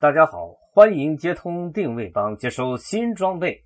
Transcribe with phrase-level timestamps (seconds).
[0.00, 3.64] 大家好，欢迎接通定位帮，接收新装备。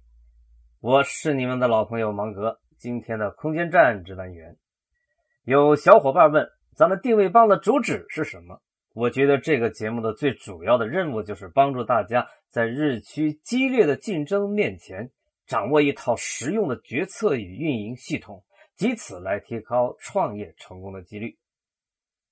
[0.80, 4.56] 我是你们的老朋友芒格，今天的空间站值班员。
[5.44, 8.62] 有小伙伴问，咱们定位帮的主旨是什么？
[8.94, 15.10] 我觉得这个节目的最主要的任务就是帮助大家在日趋激烈的竞争面前，
[15.46, 18.42] 掌握一套实用的决策与运营系统，
[18.78, 21.36] 以此来提高创业成功的几率。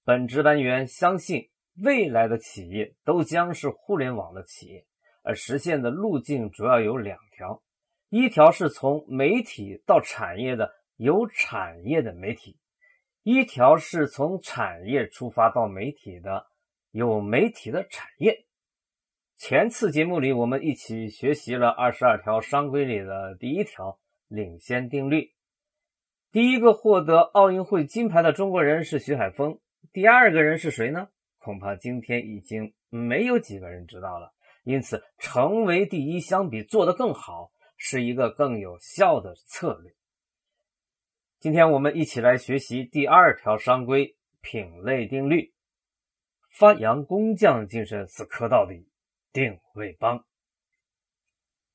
[0.07, 1.51] 本值班员相信。
[1.83, 4.85] 未来的企业都将是互联网的企业，
[5.23, 7.63] 而实现的路径主要有两条：
[8.09, 12.57] 一条是从媒体到产业的有产业的媒体；
[13.23, 16.47] 一条是从产业出发到媒体的
[16.91, 18.45] 有媒体的产业。
[19.37, 25.33] 前次节目里，我们一起学习了二十二条商规里的第一条领先定律。
[26.31, 29.59] 第一个获得奥运会金牌的中国人是徐海峰，
[29.95, 31.09] 第二个人是谁呢？
[31.41, 34.33] 恐怕今天已经没有几个人知道了。
[34.63, 39.93] 因此，成为第一相比做得更好是一个更有效的策略。
[41.41, 45.53] 今天我们一起来学习第二条商规品类定律，
[46.51, 48.87] 发扬工匠精神，死磕到底。
[49.33, 50.25] 定位帮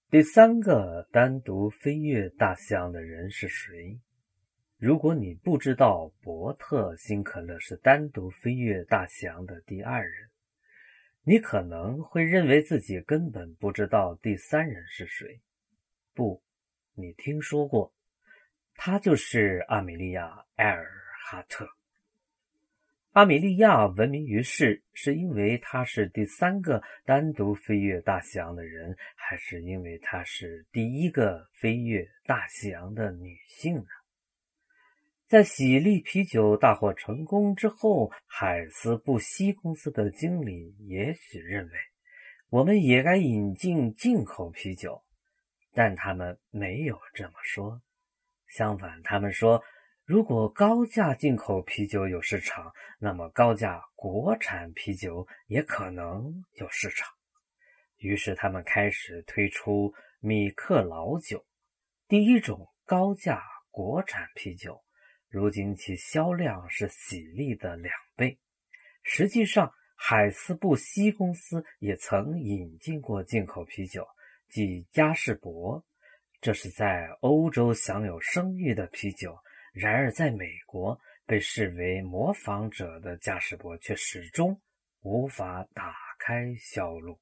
[0.10, 3.98] 第三个单独飞越大西洋的人是谁？
[4.78, 10.30] 如果你不知道伯特·辛可勒是单独飞越大西洋的第二人，
[11.24, 15.40] 你可能会认为自己根本不知道第三人是谁。
[16.14, 16.44] 不，
[16.94, 17.94] 你听说过，
[18.76, 20.28] 他就是阿米莉亚·
[20.58, 20.92] 埃尔
[21.24, 21.70] 哈特。
[23.14, 33.86] 阿米莉亚闻名于世，是因为她是第三个单独飞越大西洋的人，还是因为她是第一个飞越大西洋的女性呢？
[35.28, 41.72] 在喜力啤酒大获成功之后，海斯布希公司的经理也许认为，
[42.50, 45.04] 我们也该引进进口啤酒，
[45.74, 47.82] 但他们没有这么说。
[48.48, 49.64] 相反，他们说，
[50.06, 57.10] 如果高价进口啤酒有市场，那么高价国产啤酒也可能有市场。
[57.98, 61.44] 于是，他们开始推出米克老酒，
[62.08, 63.42] 第一种高价
[63.72, 64.85] 国产啤酒。
[65.36, 68.40] 如今其销量是喜力的两倍。
[69.04, 74.08] 实际上，海斯布希公司也曾引进过进口啤酒，
[74.48, 75.86] 即嘉士伯。
[76.40, 79.38] 这是在欧洲享有声誉的啤酒。
[79.74, 84.62] 然而，在美国被视为模仿者的嘉士伯却始终
[85.02, 87.20] 无法打开销路。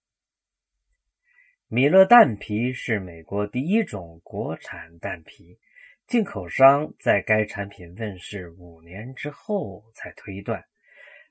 [1.67, 5.57] 米勒淡啤是美国第一种国产淡啤。
[6.13, 10.63] 进口商在该产品问世五年之后才推断，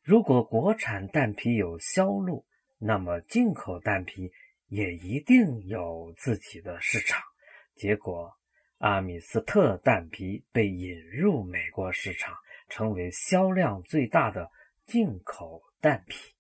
[0.03, 2.45] 如果国产蛋皮有销路，
[2.81, 4.33] 那么进口蛋皮
[4.67, 7.23] 也一定有自己的市场。
[7.77, 8.33] 结果，
[8.79, 12.35] 阿米斯特蛋皮被引入美国市场，
[12.69, 14.51] 成为销量最大的
[14.85, 16.35] 进口蛋皮。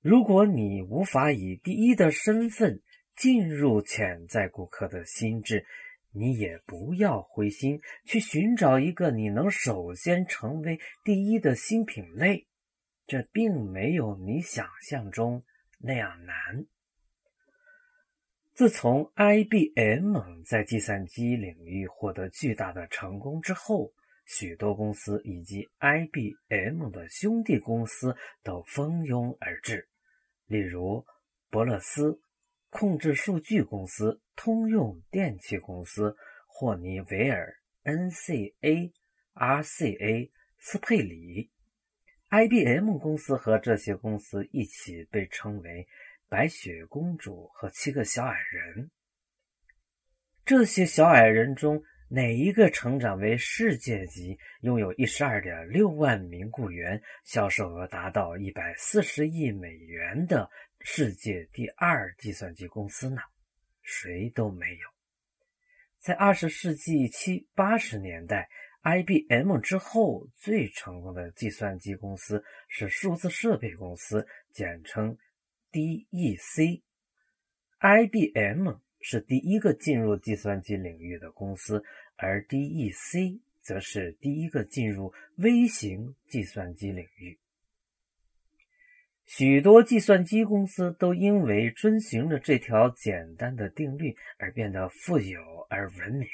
[0.00, 2.80] 如果你无法以第一的身份
[3.14, 5.66] 进入潜在顾客的心智，
[6.14, 12.46] 你也不要灰心，去寻找一个你能首先成为第一的新品类，
[13.06, 15.42] 这并没有你想象中
[15.78, 16.66] 那样难。
[18.52, 23.92] 自从 IBM 在计算机领域获得巨大的成功之后，
[24.26, 29.88] 许多公司以及 IBM 的兄弟公司都蜂拥而至，
[30.46, 31.04] 例如
[31.48, 32.20] 伯乐斯。
[32.72, 36.16] 控制数据公司、通用电气公司、
[36.46, 37.54] 霍尼韦尔、
[37.84, 38.90] NCA、
[39.34, 41.50] RCA、斯佩里、
[42.30, 45.86] IBM 公司和这些公司一起被称为
[46.30, 48.90] “白雪公主”和“七个小矮人”。
[50.46, 60.48] 这些小矮人中，哪一个成长为世界级、拥有一十二点六万名雇员、销售额达到一百四十亿美元的？
[60.84, 63.20] 世界第二计算机公司呢？
[63.82, 64.88] 谁都没有。
[65.98, 68.48] 在二十世纪七八十年代
[68.82, 75.16] IBM 之后最成功的计算机公司是数字设备公司，简称
[75.70, 76.82] DEC。
[77.78, 81.84] IBM 是第一个进入计算机领域的公司，
[82.16, 87.38] 而 DEC 则是第一个进入微型计算机领域。
[89.24, 95.40] 许多计算机公司都因为遵循着这条简单的定律而变得富有
[95.70, 96.28] 而文明。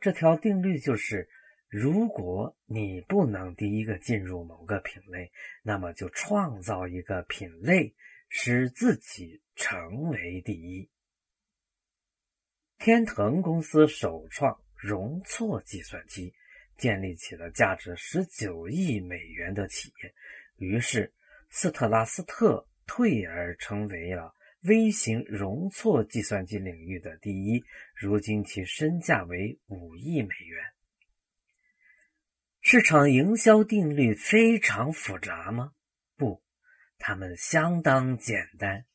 [0.00, 1.28] 这条定律就是：
[1.68, 5.30] 如果你不能第一个进入某个品类，
[5.62, 7.94] 那么就创造一个品类，
[8.30, 10.88] 使自己成为第一。
[12.78, 16.32] 天腾公司首创容错计算机，
[16.78, 20.14] 建立起了价值十九亿美元的企业。
[20.56, 21.12] 于是。
[21.54, 27.62] 斯特拉斯特退而成为了微型容错计算机领域的第一，
[27.94, 30.64] 如今其身价为五亿美元。
[32.62, 35.72] 市场营销定律非常复杂吗？
[36.16, 36.42] 不，
[36.96, 38.86] 它们相当简单。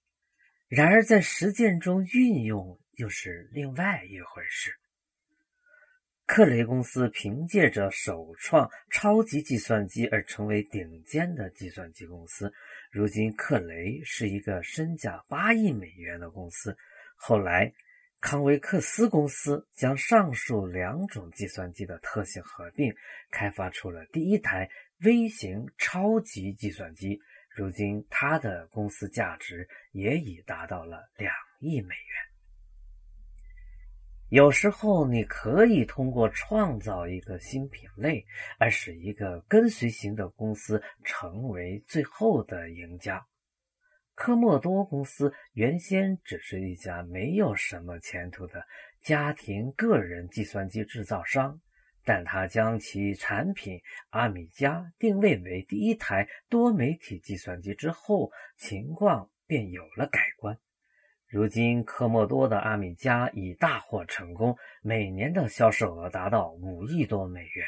[0.68, 4.72] 然而在实践中运用又是另外一回事。
[6.28, 12.52] 克雷公司凭借着首创超级计算机而成为顶尖的计算机公司。
[12.92, 16.78] 如今，克雷是一个身价八亿美元的公司。
[17.16, 17.74] 后来，
[18.20, 22.94] 康威克斯公司将上述两种计算机的特性合并，
[23.32, 24.70] 开发出了第一台
[25.06, 27.18] 微型超级计算机。
[27.56, 32.37] 如今，它的公司价值也已达到了两亿美元。
[34.30, 38.26] 有时候，你可以通过创造一个新品类，
[38.60, 43.26] 而使一个跟随型的公司成为最后的赢家。
[44.16, 48.66] 科莫多公司原先只是一家没有什么前途的
[49.02, 51.62] 家庭个人计算机制造商，
[52.04, 60.60] 但他将其产品阿米加定位为第一台多媒体计算机之后，情况便有了改观。
[61.30, 67.68] 如今，科莫多的阿米加已大获成功，每年的销售额达到五亿多美元。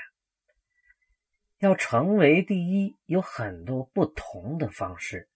[1.58, 5.28] 要成为第一，有很多不同的方式。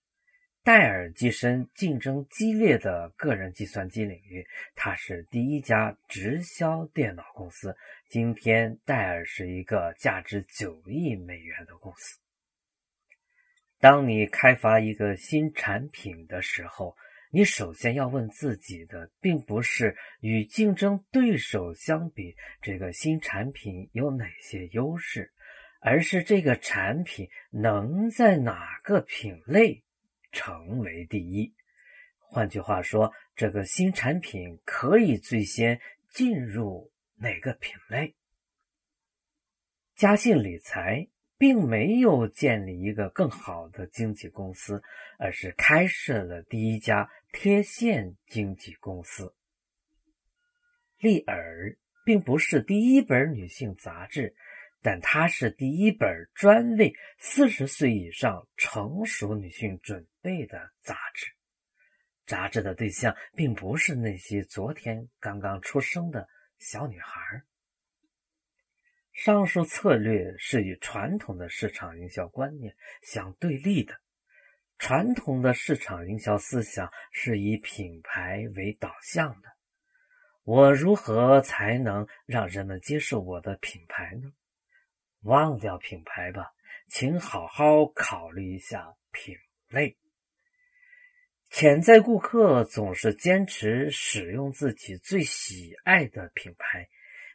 [0.63, 7.75] 戴尔跻身竞争激烈的个人计算机领域，它是第一家直销电脑公司。
[8.07, 12.17] 今天，戴尔是一个价值九亿美元的公司。
[13.81, 16.95] 当你开发一个新产品的时候，
[17.35, 25.33] 你首先要问自己的，并不是与竞争对手相比，这个新产品有哪些优势，
[25.81, 29.83] 而是这个产品能在哪个品类
[30.31, 31.55] 成为第一。
[32.19, 35.81] 换句话说，这个新产品可以最先
[36.11, 38.13] 进入哪个品类？
[39.95, 41.07] 嘉信理财。
[41.35, 44.81] 并没有建立一个更好的经纪公司，
[45.19, 49.35] 而是开设了第一家贴现经纪公司。
[50.99, 51.75] 丽尔
[52.05, 54.35] 并不是第一本女性杂志，
[54.81, 61.25] 但它是第一本专为四十岁以上成熟女性准备的杂志。
[62.27, 67.41] 杂志的对象并不是那些昨天刚刚出生的小女孩。
[69.11, 74.02] 上述策略是与传统的市场营销观念相对立的。
[74.77, 79.49] 传统的市场营销思想是以品牌为导向的。
[80.43, 84.33] 我如何才能让人们接受我的品牌呢？
[85.21, 86.51] 忘掉品牌吧，
[86.89, 89.35] 请好好考虑一下品
[89.69, 89.97] 类。
[91.49, 96.89] 潜在顾客总是坚持使用自己最喜爱的品牌。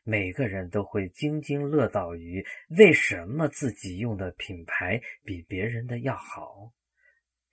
[0.05, 6.73] 每个人都会津津乐道于为什么自己用的品牌比别人的要好，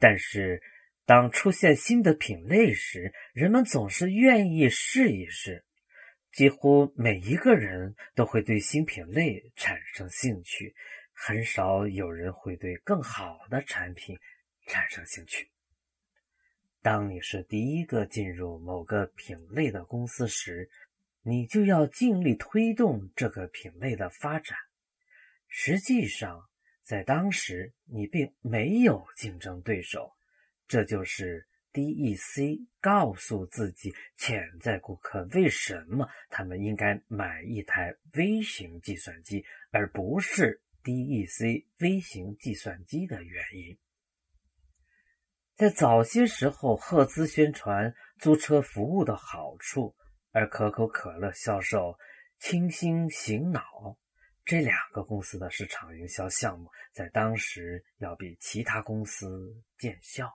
[0.07, 0.61] 但是
[1.07, 5.65] 当出现新的品类时，人们总是愿意试一试。
[6.31, 10.75] 几乎每一个人都会对新品类产生兴趣，
[11.11, 14.15] 很少有人会对更好的产品
[14.67, 15.49] 产生兴趣。
[16.83, 20.69] 当你是第一个进入某个品类的公司时，
[21.23, 24.55] 你就要尽力推动这个品类的发展。
[25.47, 26.47] 实际上，
[26.85, 30.13] 在当时你并没有竞争对手，
[30.67, 43.77] 这就是 DEC 告诉自己潜在顾客为什么他们应该买一台微型计算机，而不是 DEC 微型计算机的原因。
[45.55, 49.95] 在早些时候，赫兹宣传租车服务的好处。
[50.37, 51.97] 而可口可乐销售
[52.39, 53.97] 清新醒脑，
[54.45, 60.31] 这两个公司的市场营销项目在当时要比其他公司见效。